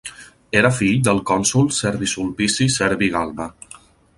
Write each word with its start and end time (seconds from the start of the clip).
Era 0.61 0.71
fill 0.77 1.03
del 1.07 1.21
cònsol 1.31 1.69
Servi 1.81 2.09
Sulpici 2.15 2.69
Servi 2.77 3.11
Galba. 3.19 3.51